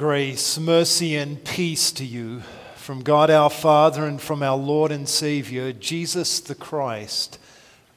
Grace, 0.00 0.58
mercy, 0.58 1.14
and 1.14 1.44
peace 1.44 1.92
to 1.92 2.06
you 2.06 2.40
from 2.74 3.02
God 3.02 3.28
our 3.28 3.50
Father 3.50 4.06
and 4.06 4.18
from 4.18 4.42
our 4.42 4.56
Lord 4.56 4.92
and 4.92 5.06
Savior, 5.06 5.74
Jesus 5.74 6.40
the 6.40 6.54
Christ. 6.54 7.38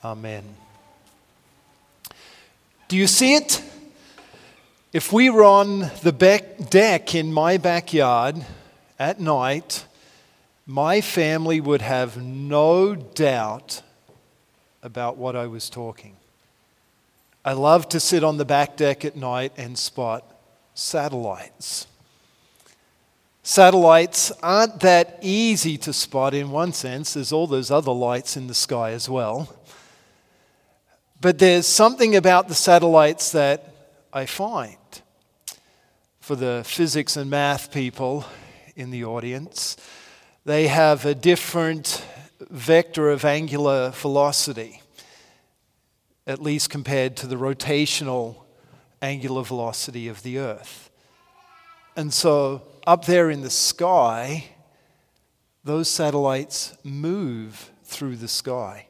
Amen. 0.03 0.43
Do 2.89 2.97
you 2.97 3.07
see 3.07 3.35
it? 3.35 3.63
If 4.91 5.13
we 5.13 5.29
were 5.29 5.45
on 5.45 5.89
the 6.01 6.11
back 6.11 6.69
deck 6.69 7.15
in 7.15 7.31
my 7.31 7.55
backyard 7.55 8.45
at 8.99 9.21
night, 9.21 9.85
my 10.67 10.99
family 10.99 11.61
would 11.61 11.81
have 11.81 12.21
no 12.21 12.95
doubt 12.95 13.81
about 14.81 15.15
what 15.15 15.37
I 15.37 15.47
was 15.47 15.69
talking. 15.69 16.17
I 17.45 17.53
love 17.53 17.87
to 17.87 18.01
sit 18.01 18.25
on 18.25 18.35
the 18.35 18.43
back 18.43 18.75
deck 18.75 19.05
at 19.05 19.15
night 19.15 19.53
and 19.55 19.77
spot 19.77 20.29
satellites. 20.73 21.87
Satellites 23.45 24.31
aren't 24.41 24.79
that 24.79 25.19
easy 25.21 25.77
to 25.79 25.91
spot 25.91 26.33
in 26.33 26.49
one 26.49 26.71
sense, 26.71 27.13
there's 27.13 27.33
all 27.33 27.45
those 27.45 27.69
other 27.69 27.91
lights 27.91 28.37
in 28.37 28.47
the 28.47 28.53
sky 28.53 28.91
as 28.91 29.09
well. 29.09 29.53
But 31.19 31.39
there's 31.39 31.67
something 31.67 32.15
about 32.15 32.47
the 32.47 32.55
satellites 32.55 33.33
that 33.33 33.73
I 34.13 34.25
find. 34.27 34.77
For 36.21 36.37
the 36.37 36.63
physics 36.65 37.17
and 37.17 37.29
math 37.29 37.69
people 37.69 38.25
in 38.77 38.91
the 38.91 39.03
audience, 39.03 39.75
they 40.45 40.67
have 40.67 41.05
a 41.05 41.13
different 41.13 42.05
vector 42.49 43.09
of 43.09 43.25
angular 43.25 43.89
velocity, 43.89 44.81
at 46.25 46.41
least 46.41 46.69
compared 46.69 47.17
to 47.17 47.27
the 47.27 47.35
rotational 47.35 48.37
angular 49.01 49.43
velocity 49.43 50.07
of 50.07 50.23
the 50.23 50.37
Earth. 50.37 50.89
And 51.95 52.11
so, 52.11 52.63
up 52.87 53.05
there 53.05 53.29
in 53.29 53.41
the 53.41 53.51
sky, 53.51 54.45
those 55.63 55.87
satellites 55.89 56.75
move 56.83 57.71
through 57.83 58.15
the 58.15 58.27
sky. 58.27 58.87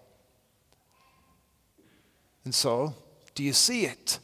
And 2.46 2.56
so, 2.56 2.96
do 3.36 3.44
you 3.44 3.54
see 3.54 3.86
it? 3.86 4.20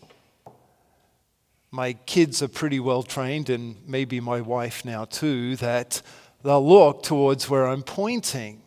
My 1.71 1.93
kids 1.93 2.41
are 2.41 2.47
pretty 2.47 2.79
well 2.79 3.03
trained, 3.03 3.49
and 3.49 3.75
maybe 3.85 4.19
my 4.19 4.41
wife 4.41 4.85
now 4.85 5.05
too, 5.05 5.57
that 5.57 6.01
they'll 6.43 6.65
look 6.65 7.03
towards 7.03 7.49
where 7.49 7.67
I'm 7.67 7.83
pointing. 7.83 8.61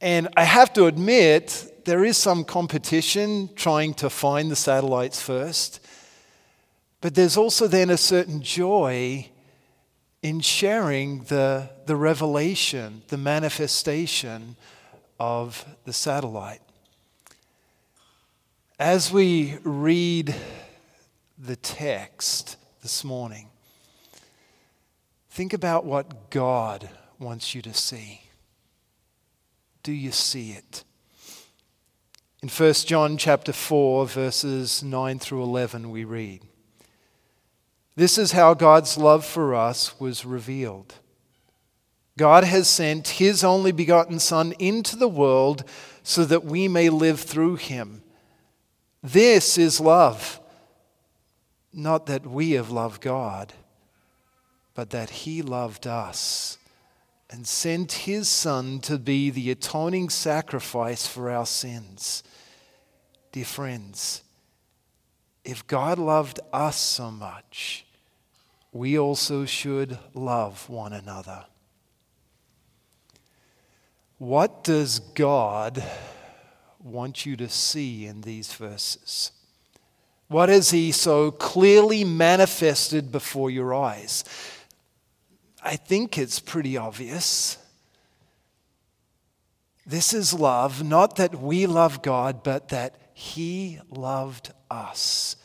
And 0.00 0.28
I 0.36 0.44
have 0.44 0.72
to 0.74 0.84
admit, 0.84 1.82
there 1.86 2.04
is 2.04 2.16
some 2.16 2.44
competition 2.44 3.48
trying 3.54 3.94
to 3.94 4.10
find 4.10 4.50
the 4.50 4.56
satellites 4.56 5.20
first. 5.20 5.80
But 7.04 7.14
there's 7.14 7.36
also 7.36 7.66
then 7.66 7.90
a 7.90 7.98
certain 7.98 8.40
joy 8.40 9.28
in 10.22 10.40
sharing 10.40 11.24
the, 11.24 11.68
the 11.84 11.96
revelation, 11.96 13.02
the 13.08 13.18
manifestation 13.18 14.56
of 15.20 15.66
the 15.84 15.92
satellite. 15.92 16.62
As 18.78 19.12
we 19.12 19.58
read 19.64 20.34
the 21.38 21.56
text 21.56 22.56
this 22.80 23.04
morning, 23.04 23.50
think 25.28 25.52
about 25.52 25.84
what 25.84 26.30
God 26.30 26.88
wants 27.18 27.54
you 27.54 27.60
to 27.60 27.74
see. 27.74 28.22
Do 29.82 29.92
you 29.92 30.10
see 30.10 30.52
it? 30.52 30.84
In 32.42 32.48
1 32.48 32.72
John 32.86 33.18
chapter 33.18 33.52
4 33.52 34.06
verses 34.06 34.82
9 34.82 35.18
through 35.18 35.42
11 35.42 35.90
we 35.90 36.04
read 36.04 36.40
this 37.96 38.18
is 38.18 38.32
how 38.32 38.54
God's 38.54 38.98
love 38.98 39.24
for 39.24 39.54
us 39.54 39.98
was 40.00 40.24
revealed. 40.24 40.94
God 42.16 42.44
has 42.44 42.68
sent 42.68 43.08
His 43.08 43.42
only 43.42 43.72
begotten 43.72 44.18
Son 44.18 44.52
into 44.58 44.96
the 44.96 45.08
world 45.08 45.64
so 46.02 46.24
that 46.24 46.44
we 46.44 46.68
may 46.68 46.88
live 46.88 47.20
through 47.20 47.56
Him. 47.56 48.02
This 49.02 49.58
is 49.58 49.80
love. 49.80 50.40
Not 51.72 52.06
that 52.06 52.26
we 52.26 52.52
have 52.52 52.70
loved 52.70 53.00
God, 53.00 53.52
but 54.74 54.90
that 54.90 55.10
He 55.10 55.42
loved 55.42 55.86
us 55.86 56.58
and 57.30 57.46
sent 57.46 57.92
His 57.92 58.28
Son 58.28 58.78
to 58.80 58.98
be 58.98 59.30
the 59.30 59.50
atoning 59.50 60.08
sacrifice 60.08 61.06
for 61.06 61.30
our 61.30 61.46
sins. 61.46 62.22
Dear 63.32 63.44
friends, 63.44 64.22
if 65.44 65.66
God 65.66 65.98
loved 65.98 66.38
us 66.52 66.76
so 66.76 67.10
much, 67.10 67.83
we 68.74 68.98
also 68.98 69.44
should 69.44 69.96
love 70.14 70.68
one 70.68 70.92
another. 70.92 71.44
What 74.18 74.64
does 74.64 74.98
God 74.98 75.80
want 76.82 77.24
you 77.24 77.36
to 77.36 77.48
see 77.48 78.04
in 78.04 78.22
these 78.22 78.52
verses? 78.52 79.30
What 80.26 80.48
has 80.48 80.70
He 80.70 80.90
so 80.90 81.30
clearly 81.30 82.02
manifested 82.02 83.12
before 83.12 83.48
your 83.48 83.72
eyes? 83.72 84.24
I 85.62 85.76
think 85.76 86.18
it's 86.18 86.40
pretty 86.40 86.76
obvious. 86.76 87.58
This 89.86 90.12
is 90.12 90.34
love, 90.34 90.82
not 90.82 91.14
that 91.16 91.40
we 91.40 91.66
love 91.66 92.02
God, 92.02 92.42
but 92.42 92.70
that 92.70 92.96
He 93.12 93.78
loved 93.88 94.52
us 94.68 95.36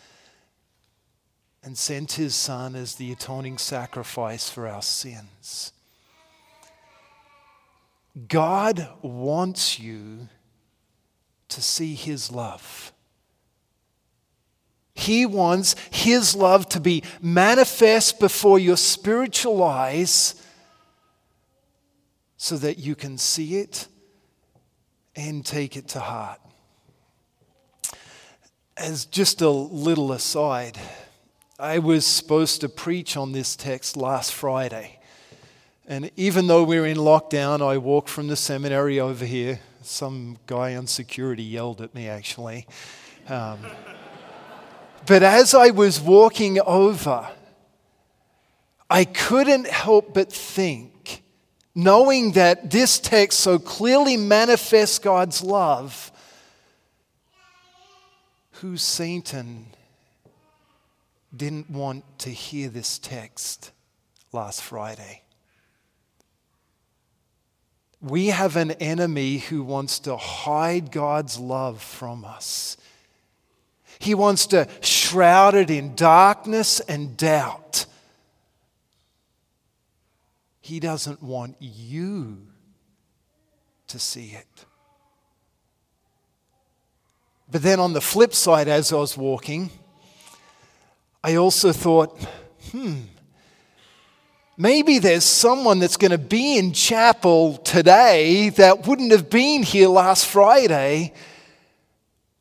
and 1.70 1.78
sent 1.78 2.14
his 2.14 2.34
son 2.34 2.76
as 2.76 2.96
the 2.96 3.12
atoning 3.12 3.60
sacrifice 3.60 4.50
for 4.50 4.68
our 4.68 4.82
sins. 4.82 5.72
God 8.28 8.90
wants 9.04 9.78
you 9.78 10.30
to 11.48 11.62
see 11.62 11.94
his 11.94 12.32
love. 12.32 12.92
He 14.96 15.28
wants 15.28 15.76
his 15.92 16.36
love 16.36 16.68
to 16.70 16.80
be 16.80 17.04
manifest 17.22 18.20
before 18.20 18.58
your 18.58 18.76
spiritual 18.76 19.62
eyes 19.62 20.44
so 22.36 22.58
that 22.58 22.80
you 22.80 22.96
can 22.96 23.20
see 23.20 23.58
it 23.58 23.88
and 25.16 25.46
take 25.46 25.78
it 25.78 25.90
to 25.90 26.00
heart. 26.00 26.42
As 28.76 29.06
just 29.06 29.42
a 29.42 29.52
little 29.52 30.12
aside, 30.12 30.76
I 31.62 31.80
was 31.80 32.06
supposed 32.06 32.62
to 32.62 32.70
preach 32.70 33.18
on 33.18 33.34
this 33.34 33.58
text 33.58 33.98
last 33.98 34.34
Friday. 34.34 34.98
And 35.86 36.10
even 36.16 36.48
though 36.48 36.64
we 36.64 36.78
are 36.78 36.86
in 36.86 36.96
lockdown, 36.96 37.62
I 37.62 37.78
walked 37.78 38.08
from 38.08 38.28
the 38.28 38.38
seminary 38.38 39.02
over 39.02 39.26
here. 39.26 39.60
Some 39.82 40.38
guy 40.48 40.78
on 40.78 40.88
security 40.88 41.44
yelled 41.44 41.82
at 41.82 41.94
me, 41.94 42.08
actually. 42.08 42.66
Um, 43.28 43.60
but 45.06 45.22
as 45.22 45.54
I 45.54 45.72
was 45.72 46.00
walking 46.00 46.62
over, 46.62 47.28
I 48.90 49.04
couldn't 49.04 49.68
help 49.68 50.14
but 50.14 50.32
think, 50.32 51.24
knowing 51.76 52.32
that 52.34 52.72
this 52.72 53.00
text 53.00 53.38
so 53.38 53.60
clearly 53.60 54.16
manifests 54.16 54.98
God's 54.98 55.44
love, 55.44 56.10
who's 58.52 58.82
Satan 58.82 59.74
didn't 61.36 61.70
want 61.70 62.04
to 62.20 62.30
hear 62.30 62.70
this 62.70 62.98
text 62.98 63.72
last 64.32 64.62
Friday. 64.62 65.24
We 68.02 68.28
have 68.28 68.56
an 68.56 68.72
enemy 68.72 69.40
who 69.40 69.64
wants 69.64 70.00
to 70.00 70.16
hide 70.16 70.92
God's 70.92 71.38
love 71.38 71.82
from 71.82 72.24
us. 72.24 72.78
He 74.00 74.16
wants 74.16 74.48
to 74.48 74.68
shroud 74.82 75.56
it 75.56 75.70
in 75.70 75.96
darkness 75.96 76.80
and 76.80 77.18
doubt. 77.18 77.86
He 80.62 80.80
doesn't 80.80 81.22
want 81.22 81.58
you 81.60 82.48
to 83.88 84.00
see 84.00 84.30
it. 84.30 84.66
But 87.52 87.64
then 87.64 87.80
on 87.80 87.94
the 87.94 88.02
flip 88.02 88.34
side, 88.34 88.68
as 88.68 88.94
I 88.94 88.98
was 88.98 89.18
walking, 89.18 89.72
I 91.30 91.36
also 91.36 91.72
thought, 91.72 92.20
hmm, 92.72 93.02
maybe 94.58 94.98
there's 94.98 95.24
someone 95.24 95.78
that's 95.78 95.96
going 95.96 96.10
to 96.10 96.18
be 96.18 96.58
in 96.58 96.74
chapel 96.74 97.58
today 97.58 98.50
that 98.50 98.88
wouldn't 98.88 99.12
have 99.12 99.30
been 99.30 99.62
here 99.62 99.90
last 99.90 100.26
Friday. 100.26 101.14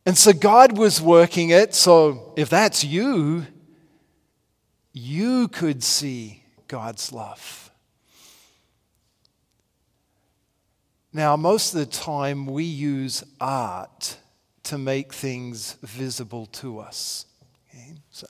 And 0.06 0.16
so 0.16 0.32
God 0.32 0.78
was 0.78 1.02
working 1.02 1.50
it. 1.50 1.74
So 1.74 2.32
if 2.34 2.48
that's 2.48 2.82
you, 2.82 3.46
you 4.94 5.48
could 5.48 5.84
see 5.84 6.42
God's 6.66 7.12
love. 7.12 7.70
Now, 11.12 11.36
most 11.36 11.74
of 11.74 11.80
the 11.80 11.84
time, 11.94 12.46
we 12.46 12.64
use 12.64 13.22
art 13.38 14.16
to 14.62 14.78
make 14.78 15.12
things 15.12 15.74
visible 15.82 16.46
to 16.46 16.78
us. 16.78 17.26
Okay? 17.68 17.92
So 18.10 18.26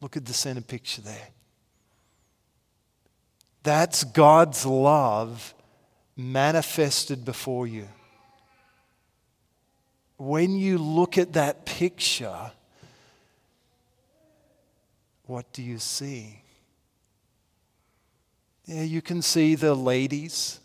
Look 0.00 0.16
at 0.16 0.24
the 0.24 0.34
center 0.34 0.60
picture 0.60 1.02
there. 1.02 1.28
That's 3.62 4.04
God's 4.04 4.64
love 4.64 5.54
manifested 6.16 7.24
before 7.24 7.66
you. 7.66 7.88
When 10.18 10.56
you 10.56 10.78
look 10.78 11.18
at 11.18 11.32
that 11.34 11.66
picture, 11.66 12.52
what 15.24 15.52
do 15.52 15.62
you 15.62 15.78
see? 15.78 16.42
Yeah, 18.66 18.82
you 18.82 19.02
can 19.02 19.20
see 19.20 19.54
the 19.54 19.74
ladies 19.74 20.60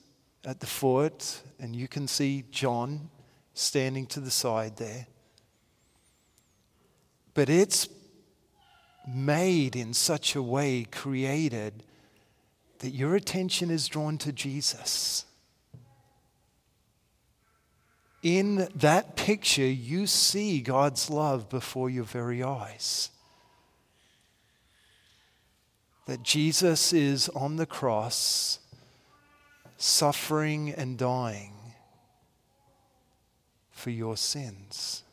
at 0.45 0.59
the 0.59 0.65
foot, 0.65 1.41
and 1.59 1.75
you 1.75 1.87
can 1.87 2.07
see 2.07 2.45
John 2.51 3.09
standing 3.53 4.05
to 4.07 4.19
the 4.19 4.31
side 4.31 4.77
there. 4.77 5.07
But 7.33 7.49
it's 7.49 7.87
made 9.07 9.75
in 9.75 9.93
such 9.93 10.35
a 10.35 10.41
way, 10.41 10.85
created, 10.91 11.83
that 12.79 12.91
your 12.91 13.15
attention 13.15 13.69
is 13.69 13.87
drawn 13.87 14.17
to 14.19 14.31
Jesus. 14.31 15.25
In 18.23 18.67
that 18.75 19.15
picture, 19.15 19.61
you 19.61 20.05
see 20.05 20.61
God's 20.61 21.09
love 21.09 21.49
before 21.49 21.89
your 21.89 22.03
very 22.03 22.43
eyes. 22.43 23.09
That 26.05 26.23
Jesus 26.23 26.93
is 26.93 27.29
on 27.29 27.55
the 27.55 27.65
cross, 27.65 28.59
suffering 29.77 30.69
and 30.69 30.97
dying 30.97 31.53
for 33.71 33.89
your 33.89 34.17
sins. 34.17 35.03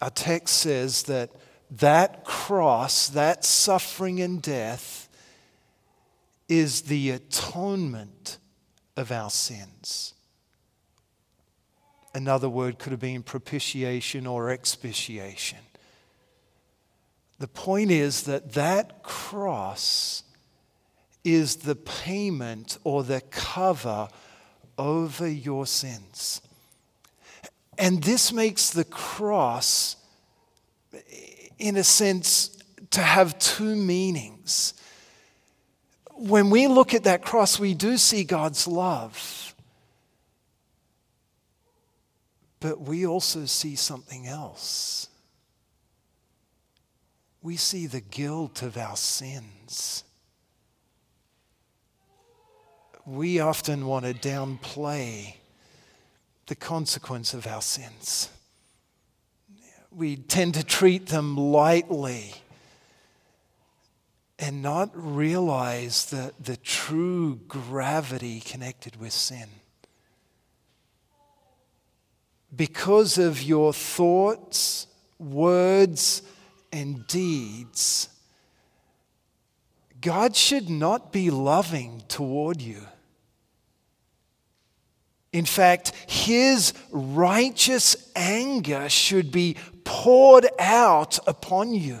Our 0.00 0.10
text 0.10 0.56
says 0.58 1.04
that 1.04 1.30
that 1.70 2.24
cross, 2.24 3.08
that 3.08 3.44
suffering 3.44 4.20
and 4.20 4.40
death, 4.40 5.08
is 6.48 6.82
the 6.82 7.10
atonement 7.10 8.38
of 8.96 9.12
our 9.12 9.30
sins. 9.30 10.14
Another 12.14 12.48
word 12.48 12.78
could 12.78 12.90
have 12.90 13.00
been 13.00 13.22
propitiation 13.22 14.26
or 14.26 14.50
expiation. 14.50 15.58
The 17.38 17.48
point 17.48 17.90
is 17.90 18.24
that 18.24 18.52
that 18.54 19.02
cross 19.02 20.24
is 21.22 21.56
the 21.56 21.76
payment 21.76 22.78
or 22.82 23.04
the 23.04 23.20
cover 23.30 24.08
over 24.76 25.28
your 25.28 25.66
sins. 25.66 26.40
And 27.76 28.02
this 28.02 28.32
makes 28.32 28.70
the 28.70 28.84
cross, 28.84 29.96
in 31.58 31.76
a 31.76 31.84
sense, 31.84 32.56
to 32.90 33.00
have 33.00 33.38
two 33.38 33.76
meanings. 33.76 34.74
When 36.12 36.50
we 36.50 36.66
look 36.66 36.94
at 36.94 37.04
that 37.04 37.22
cross, 37.22 37.58
we 37.58 37.74
do 37.74 37.96
see 37.96 38.24
God's 38.24 38.66
love. 38.66 39.54
But 42.60 42.80
we 42.80 43.06
also 43.06 43.44
see 43.44 43.76
something 43.76 44.26
else. 44.26 45.08
We 47.40 47.56
see 47.56 47.86
the 47.86 48.00
guilt 48.00 48.62
of 48.62 48.76
our 48.76 48.96
sins. 48.96 50.02
We 53.06 53.40
often 53.40 53.86
want 53.86 54.04
to 54.04 54.14
downplay 54.14 55.36
the 56.46 56.56
consequence 56.56 57.32
of 57.32 57.46
our 57.46 57.62
sins. 57.62 58.28
We 59.98 60.14
tend 60.14 60.54
to 60.54 60.62
treat 60.62 61.06
them 61.06 61.36
lightly 61.36 62.32
and 64.38 64.62
not 64.62 64.90
realize 64.94 66.06
the, 66.06 66.32
the 66.38 66.56
true 66.56 67.40
gravity 67.48 68.38
connected 68.38 69.00
with 69.00 69.12
sin. 69.12 69.48
Because 72.54 73.18
of 73.18 73.42
your 73.42 73.72
thoughts, 73.72 74.86
words, 75.18 76.22
and 76.72 77.04
deeds, 77.08 78.08
God 80.00 80.36
should 80.36 80.70
not 80.70 81.12
be 81.12 81.28
loving 81.28 82.04
toward 82.06 82.62
you. 82.62 82.82
In 85.32 85.44
fact, 85.44 85.92
his 86.06 86.72
righteous 86.90 88.10
anger 88.14 88.88
should 88.88 89.32
be 89.32 89.56
poured 89.88 90.46
out 90.58 91.18
upon 91.26 91.72
you. 91.72 91.98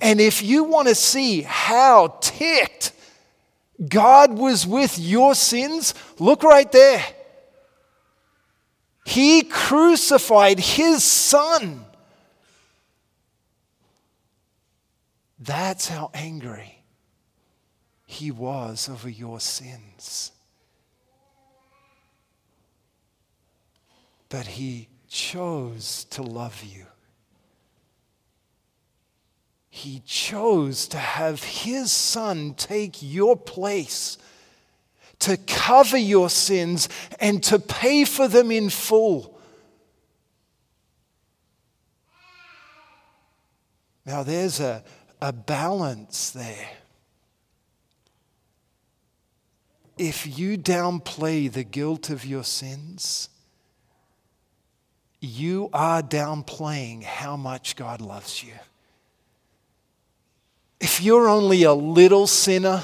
And 0.00 0.20
if 0.20 0.42
you 0.42 0.64
want 0.64 0.88
to 0.88 0.94
see 0.96 1.42
how 1.42 2.18
ticked 2.20 2.90
God 3.88 4.36
was 4.36 4.66
with 4.66 4.98
your 4.98 5.36
sins, 5.36 5.94
look 6.18 6.42
right 6.42 6.70
there. 6.72 7.04
He 9.06 9.42
crucified 9.44 10.58
his 10.58 11.04
son. 11.04 11.84
That's 15.38 15.88
how 15.88 16.10
angry 16.12 16.82
he 18.06 18.32
was 18.32 18.88
over 18.88 19.08
your 19.08 19.38
sins. 19.38 20.32
But 24.28 24.48
he 24.48 24.88
chose 25.08 26.04
to 26.10 26.22
love 26.22 26.62
you. 26.62 26.86
He 29.70 30.02
chose 30.04 30.88
to 30.88 30.98
have 30.98 31.42
his 31.42 31.92
son 31.92 32.54
take 32.54 32.96
your 33.00 33.36
place, 33.36 34.18
to 35.20 35.36
cover 35.36 35.96
your 35.96 36.28
sins, 36.28 36.88
and 37.20 37.42
to 37.44 37.58
pay 37.58 38.04
for 38.04 38.28
them 38.28 38.50
in 38.50 38.70
full. 38.70 39.38
Now, 44.04 44.22
there's 44.22 44.58
a, 44.58 44.82
a 45.20 45.32
balance 45.32 46.30
there. 46.30 46.70
If 49.98 50.38
you 50.38 50.56
downplay 50.56 51.52
the 51.52 51.64
guilt 51.64 52.08
of 52.08 52.24
your 52.24 52.44
sins, 52.44 53.28
you 55.20 55.68
are 55.72 56.02
downplaying 56.02 57.02
how 57.02 57.36
much 57.36 57.76
God 57.76 58.00
loves 58.00 58.42
you. 58.42 58.52
If 60.80 61.02
you're 61.02 61.28
only 61.28 61.64
a 61.64 61.74
little 61.74 62.26
sinner, 62.26 62.82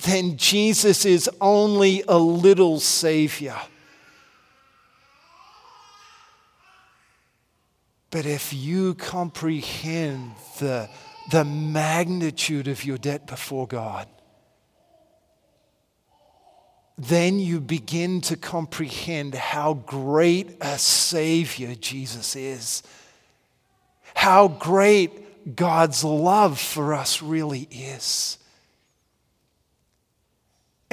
then 0.00 0.36
Jesus 0.36 1.04
is 1.04 1.30
only 1.40 2.02
a 2.08 2.18
little 2.18 2.80
Savior. 2.80 3.56
But 8.10 8.26
if 8.26 8.52
you 8.52 8.94
comprehend 8.94 10.32
the, 10.58 10.88
the 11.30 11.44
magnitude 11.44 12.68
of 12.68 12.84
your 12.84 12.98
debt 12.98 13.26
before 13.26 13.66
God, 13.66 14.06
then 17.08 17.40
you 17.40 17.60
begin 17.60 18.20
to 18.20 18.36
comprehend 18.36 19.34
how 19.34 19.74
great 19.74 20.56
a 20.60 20.78
Savior 20.78 21.74
Jesus 21.74 22.36
is. 22.36 22.84
How 24.14 24.46
great 24.46 25.56
God's 25.56 26.04
love 26.04 26.60
for 26.60 26.94
us 26.94 27.20
really 27.20 27.66
is. 27.72 28.38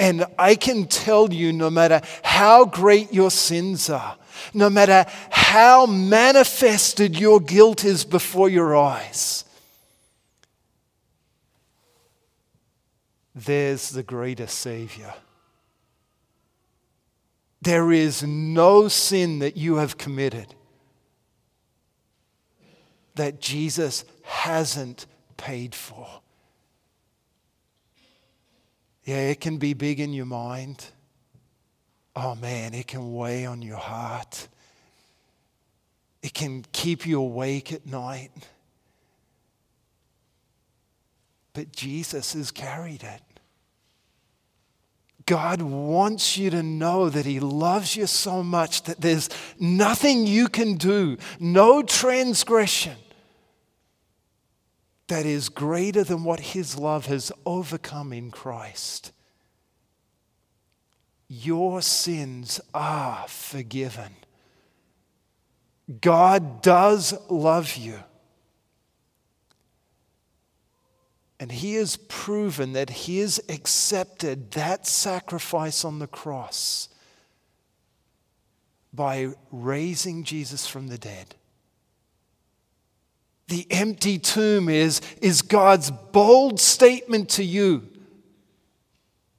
And 0.00 0.24
I 0.36 0.56
can 0.56 0.86
tell 0.86 1.32
you, 1.32 1.52
no 1.52 1.70
matter 1.70 2.00
how 2.24 2.64
great 2.64 3.12
your 3.12 3.30
sins 3.30 3.88
are, 3.88 4.16
no 4.52 4.68
matter 4.68 5.04
how 5.30 5.86
manifested 5.86 7.16
your 7.20 7.38
guilt 7.38 7.84
is 7.84 8.04
before 8.04 8.48
your 8.48 8.74
eyes, 8.74 9.44
there's 13.32 13.90
the 13.90 14.02
greater 14.02 14.48
Savior. 14.48 15.14
There 17.62 17.92
is 17.92 18.22
no 18.22 18.88
sin 18.88 19.40
that 19.40 19.56
you 19.56 19.76
have 19.76 19.98
committed 19.98 20.54
that 23.16 23.40
Jesus 23.40 24.04
hasn't 24.22 25.06
paid 25.36 25.74
for. 25.74 26.08
Yeah, 29.04 29.28
it 29.28 29.40
can 29.40 29.58
be 29.58 29.74
big 29.74 30.00
in 30.00 30.12
your 30.12 30.26
mind. 30.26 30.86
Oh 32.16 32.34
man, 32.34 32.74
it 32.74 32.86
can 32.86 33.12
weigh 33.14 33.44
on 33.44 33.60
your 33.60 33.76
heart. 33.76 34.48
It 36.22 36.34
can 36.34 36.64
keep 36.72 37.06
you 37.06 37.20
awake 37.20 37.72
at 37.72 37.86
night. 37.86 38.30
But 41.52 41.72
Jesus 41.72 42.34
has 42.34 42.50
carried 42.50 43.02
it. 43.02 43.22
God 45.30 45.62
wants 45.62 46.36
you 46.36 46.50
to 46.50 46.60
know 46.60 47.08
that 47.08 47.24
He 47.24 47.38
loves 47.38 47.94
you 47.94 48.08
so 48.08 48.42
much 48.42 48.82
that 48.82 49.00
there's 49.00 49.28
nothing 49.60 50.26
you 50.26 50.48
can 50.48 50.74
do, 50.74 51.18
no 51.38 51.84
transgression 51.84 52.96
that 55.06 55.26
is 55.26 55.48
greater 55.48 56.02
than 56.02 56.24
what 56.24 56.40
his 56.40 56.76
love 56.76 57.06
has 57.06 57.30
overcome 57.46 58.12
in 58.12 58.32
Christ. 58.32 59.12
Your 61.28 61.80
sins 61.80 62.60
are 62.74 63.24
forgiven. 63.28 64.16
God 66.00 66.60
does 66.60 67.14
love 67.30 67.76
you. 67.76 68.00
And 71.40 71.50
he 71.50 71.76
has 71.76 71.96
proven 71.96 72.74
that 72.74 72.90
he 72.90 73.20
has 73.20 73.40
accepted 73.48 74.50
that 74.50 74.86
sacrifice 74.86 75.86
on 75.86 75.98
the 75.98 76.06
cross 76.06 76.90
by 78.92 79.28
raising 79.50 80.22
Jesus 80.22 80.66
from 80.66 80.88
the 80.88 80.98
dead. 80.98 81.34
The 83.48 83.66
empty 83.70 84.18
tomb 84.18 84.68
is, 84.68 85.00
is 85.22 85.40
God's 85.40 85.90
bold 85.90 86.60
statement 86.60 87.30
to 87.30 87.42
you 87.42 87.88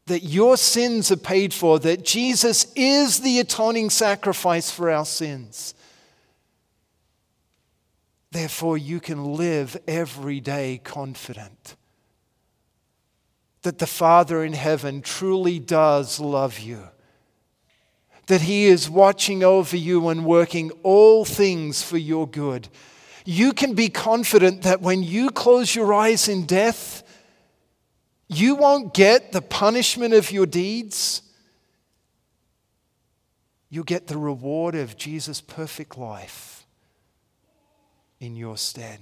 that 0.07 0.23
your 0.23 0.57
sins 0.57 1.11
are 1.11 1.17
paid 1.17 1.53
for, 1.53 1.77
that 1.79 2.03
Jesus 2.03 2.73
is 2.75 3.19
the 3.19 3.39
atoning 3.39 3.91
sacrifice 3.91 4.71
for 4.71 4.89
our 4.89 5.05
sins. 5.05 5.75
Therefore, 8.31 8.75
you 8.75 8.99
can 8.99 9.23
live 9.23 9.77
every 9.87 10.39
day 10.39 10.81
confident 10.83 11.75
that 13.61 13.77
the 13.77 13.87
Father 13.87 14.43
in 14.43 14.53
heaven 14.53 15.01
truly 15.01 15.59
does 15.59 16.19
love 16.19 16.59
you, 16.59 16.89
that 18.27 18.41
He 18.41 18.65
is 18.65 18.89
watching 18.89 19.43
over 19.43 19.77
you 19.77 20.09
and 20.09 20.25
working 20.25 20.71
all 20.83 21.25
things 21.25 21.83
for 21.83 21.97
your 21.97 22.27
good 22.27 22.67
you 23.25 23.53
can 23.53 23.73
be 23.73 23.89
confident 23.89 24.63
that 24.63 24.81
when 24.81 25.03
you 25.03 25.29
close 25.29 25.75
your 25.75 25.93
eyes 25.93 26.27
in 26.27 26.45
death, 26.45 27.03
you 28.27 28.55
won't 28.55 28.93
get 28.93 29.31
the 29.31 29.41
punishment 29.41 30.13
of 30.13 30.31
your 30.31 30.45
deeds. 30.45 31.21
You'll 33.69 33.83
get 33.83 34.07
the 34.07 34.17
reward 34.17 34.75
of 34.75 34.97
Jesus' 34.97 35.41
perfect 35.41 35.97
life 35.97 36.65
in 38.19 38.35
your 38.35 38.57
stead. 38.57 38.99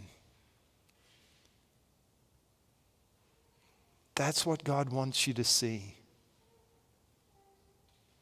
That's 4.19 4.45
what 4.45 4.65
God 4.65 4.89
wants 4.89 5.27
you 5.27 5.33
to 5.35 5.45
see. 5.45 5.95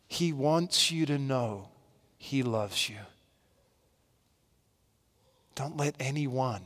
He 0.07 0.31
wants 0.31 0.91
you 0.91 1.07
to 1.07 1.17
know 1.17 1.69
He 2.19 2.43
loves 2.43 2.87
you. 2.87 2.97
Don't 5.55 5.75
let 5.75 5.95
anyone 5.99 6.61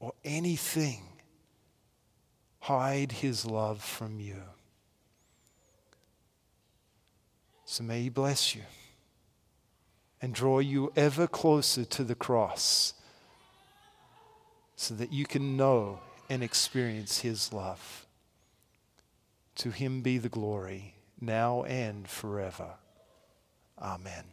or 0.00 0.12
anything 0.22 1.00
hide 2.60 3.10
his 3.10 3.46
love 3.46 3.82
from 3.82 4.20
you. 4.20 4.42
So 7.64 7.84
may 7.84 8.02
he 8.02 8.08
bless 8.10 8.54
you 8.54 8.64
and 10.20 10.34
draw 10.34 10.58
you 10.58 10.92
ever 10.94 11.26
closer 11.26 11.86
to 11.86 12.04
the 12.04 12.14
cross 12.14 12.92
so 14.76 14.94
that 14.94 15.10
you 15.10 15.24
can 15.24 15.56
know 15.56 16.00
and 16.32 16.42
experience 16.42 17.20
his 17.20 17.52
love. 17.52 18.06
To 19.56 19.70
him 19.70 20.00
be 20.00 20.16
the 20.16 20.30
glory, 20.30 20.94
now 21.20 21.62
and 21.64 22.08
forever. 22.08 22.76
Amen. 23.78 24.24